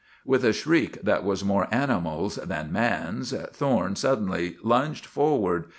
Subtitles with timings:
[0.25, 5.65] _"With a shriek that was more animal's than man's, Thorne suddenly lunged forward.